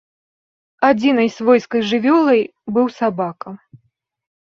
[0.89, 2.41] Адзінай свойскай жывёлай
[2.75, 3.49] быў сабака.